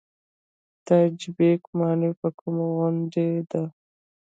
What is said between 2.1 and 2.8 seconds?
په کومه